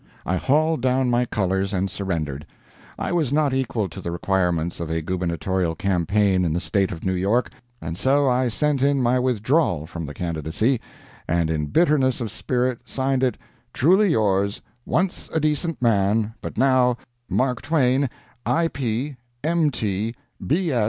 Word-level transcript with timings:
I 0.25 0.35
hauled 0.37 0.81
down 0.81 1.11
my 1.11 1.25
colors 1.27 1.73
and 1.73 1.87
surrendered. 1.87 2.43
I 2.97 3.11
was 3.11 3.31
not 3.31 3.53
equal 3.53 3.87
to 3.89 4.01
the 4.01 4.09
requirements 4.09 4.79
of 4.79 4.89
a 4.89 4.99
Gubernatorial 5.03 5.75
campaign 5.75 6.43
in 6.43 6.53
the 6.53 6.59
state 6.59 6.91
of 6.91 7.05
New 7.05 7.13
York, 7.13 7.51
and 7.79 7.95
so 7.95 8.27
I 8.27 8.47
sent 8.47 8.81
in 8.81 9.03
my 9.03 9.19
withdrawal 9.19 9.85
from 9.85 10.07
the 10.07 10.15
candidacy, 10.15 10.81
and 11.27 11.51
in 11.51 11.67
bitterness 11.67 12.19
of 12.19 12.31
spirit 12.31 12.81
signed 12.85 13.21
it, 13.21 13.37
"Truly 13.73 14.09
yours, 14.09 14.59
once 14.87 15.29
a 15.35 15.39
decent 15.39 15.79
man, 15.83 16.33
but 16.41 16.57
now 16.57 16.97
"MARK 17.29 17.61
TWAIN, 17.61 18.09
I.P., 18.43 19.17
M. 19.43 19.69